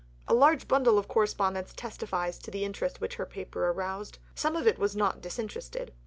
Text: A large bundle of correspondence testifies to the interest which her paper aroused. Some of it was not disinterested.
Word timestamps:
A 0.27 0.33
large 0.33 0.67
bundle 0.67 0.97
of 0.97 1.07
correspondence 1.07 1.73
testifies 1.77 2.39
to 2.39 2.49
the 2.49 2.65
interest 2.65 2.99
which 3.01 3.17
her 3.17 3.25
paper 3.27 3.67
aroused. 3.69 4.17
Some 4.33 4.55
of 4.55 4.65
it 4.65 4.79
was 4.79 4.95
not 4.95 5.21
disinterested. 5.21 5.93